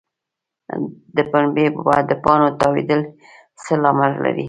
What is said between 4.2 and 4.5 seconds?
لري؟